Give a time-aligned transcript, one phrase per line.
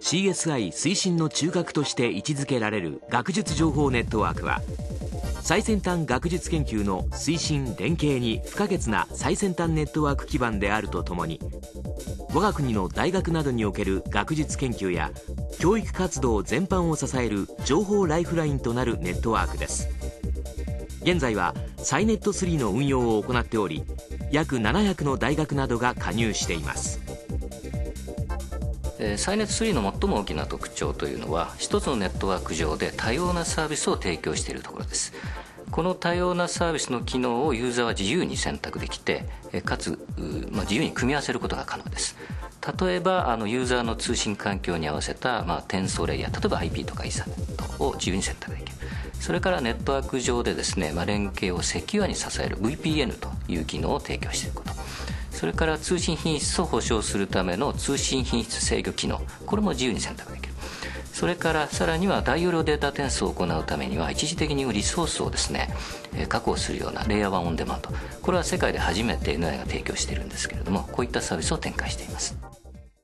[0.00, 4.60] CSI 推進の中核として位置づけられる学術情報ネットワークは
[5.40, 11.40] 最先端学術研究の推進・連携に不可欠な最先端ネットワーク基盤であるとともに
[12.34, 15.10] 我が国の大学などにおける学術研究や
[15.58, 19.88] 教育活動全般を支える情報ライフラインとなるネットワークです。
[21.02, 23.82] 現在はサイネット3の運用を行っており
[24.30, 27.07] 約700の大学などが加入しています。
[29.16, 35.12] サイネット3の最も大きな特徴というのは一つのネットワーク上で多様なサービスを提供しているところです。
[35.70, 39.26] この多様なサービスの機能をユーザーは自由に選択できて
[39.64, 39.98] かつ、
[40.50, 42.16] まあ、自由に組み合わせることが可能です。
[42.80, 48.78] 例えばあのユーザーの通信環境に合わせた、まあ、転送レイヤー例えば IP とかイーサネットを自由に選択できる。
[49.20, 54.77] それからネットワーク上でですね、まあ、連携をセキュアに支える VPN という機能を提供していること。
[55.38, 59.20] それから通信品質を保証するための通信品質制御機能。
[59.46, 60.52] これも自由に選択できる。
[61.12, 65.72] それからさらには大容量データ転送を行うためには一時的にリソースをですね
[66.28, 67.90] 確保するようなレイヤー1オンデマンド。
[68.20, 72.47] これは世界で初めて NI が提供しているんですけれどもこういったサービスを展開しています。